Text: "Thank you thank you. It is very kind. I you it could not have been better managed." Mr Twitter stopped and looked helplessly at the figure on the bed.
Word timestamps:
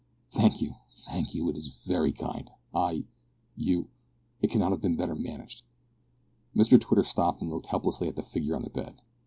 "Thank 0.31 0.63
you 0.63 0.73
thank 0.91 1.35
you. 1.35 1.47
It 1.51 1.55
is 1.57 1.67
very 1.85 2.11
kind. 2.11 2.49
I 2.73 3.05
you 3.55 3.87
it 4.41 4.49
could 4.49 4.59
not 4.59 4.71
have 4.71 4.81
been 4.81 4.95
better 4.97 5.13
managed." 5.13 5.61
Mr 6.55 6.81
Twitter 6.81 7.03
stopped 7.03 7.39
and 7.43 7.51
looked 7.51 7.67
helplessly 7.67 8.07
at 8.07 8.15
the 8.15 8.23
figure 8.23 8.55
on 8.55 8.63
the 8.63 8.71
bed. 8.71 8.99